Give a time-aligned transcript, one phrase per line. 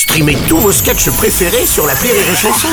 [0.00, 2.68] Streamez tous vos sketchs préférés sur la Rire et Chanson.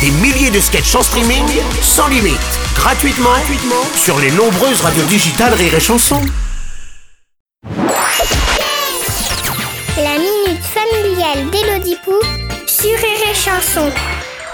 [0.00, 1.44] Des milliers de sketchs en streaming,
[1.82, 2.40] sans limite,
[2.74, 6.18] gratuitement, gratuitement sur les nombreuses radios digitales Rire et Chanson.
[9.98, 12.14] La minute familiale d'Élodie Pou
[12.66, 13.90] sur Rire et Chanson.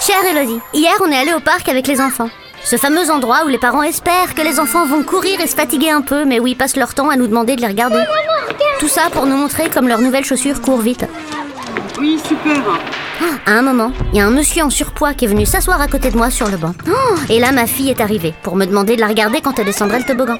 [0.05, 2.31] Chère Elodie, hier on est allé au parc avec les enfants.
[2.65, 5.91] Ce fameux endroit où les parents espèrent que les enfants vont courir et se fatiguer
[5.91, 8.03] un peu, mais où ils passent leur temps à nous demander de les regarder.
[8.81, 11.07] Tout ça pour nous montrer comme leurs nouvelles chaussures courent vite.
[11.99, 12.57] Oui, super.
[13.47, 15.89] À un moment, il y a un monsieur en surpoids qui est venu s'asseoir à
[15.89, 16.73] côté de moi sur le banc.
[16.89, 19.67] Oh, et là, ma fille est arrivée pour me demander de la regarder quand elle
[19.67, 20.39] descendrait le toboggan.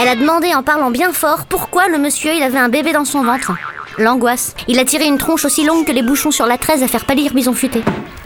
[0.00, 3.04] Elle a demandé en parlant bien fort pourquoi le monsieur il avait un bébé dans
[3.04, 3.52] son ventre.
[3.98, 4.54] L'angoisse.
[4.66, 7.04] Il a tiré une tronche aussi longue que les bouchons sur la 13 à faire
[7.04, 7.82] pâlir Bison Futé.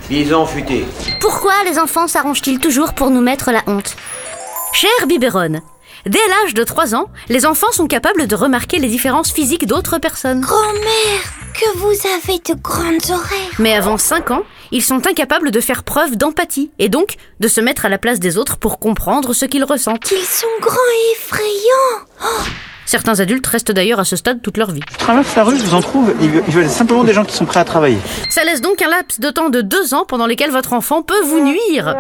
[0.09, 0.87] Bison futé.
[1.21, 3.95] Pourquoi les enfants s'arrangent-ils toujours pour nous mettre la honte?
[4.73, 5.61] Cher Biberon,
[6.07, 9.99] dès l'âge de 3 ans, les enfants sont capables de remarquer les différences physiques d'autres
[9.99, 10.41] personnes.
[10.41, 11.23] Grand-mère,
[11.55, 13.49] que vous avez de grandes oreilles.
[13.59, 17.61] Mais avant 5 ans, ils sont incapables de faire preuve d'empathie et donc de se
[17.61, 20.11] mettre à la place des autres pour comprendre ce qu'ils ressentent.
[20.11, 22.45] Ils sont grands et effrayants.
[22.87, 24.81] Certains adultes restent d'ailleurs à ce stade toute leur vie.
[24.93, 27.45] Je traverse la rue, je vous en trouve, ils veulent- simplement des gens qui sont
[27.45, 27.99] prêts à travailler.
[28.31, 31.21] Ça laisse donc un laps de temps de 2 ans pendant lesquels votre enfant peut
[31.23, 31.95] vous nuire.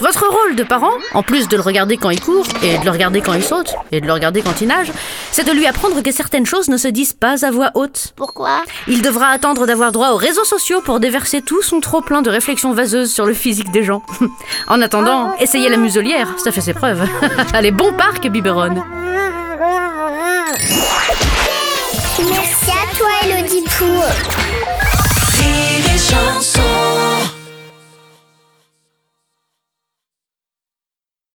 [0.00, 2.90] Votre rôle de parent, en plus de le regarder quand il court, et de le
[2.90, 4.90] regarder quand il saute, et de le regarder quand il nage,
[5.30, 8.12] c'est de lui apprendre que certaines choses ne se disent pas à voix haute.
[8.16, 8.62] Pourquoi?
[8.88, 12.30] Il devra attendre d'avoir droit aux réseaux sociaux pour déverser tout son trop plein de
[12.30, 14.02] réflexions vaseuses sur le physique des gens.
[14.68, 17.06] en attendant, essayez la muselière, ça fait ses preuves.
[17.52, 18.82] Allez, bon parc, Biberon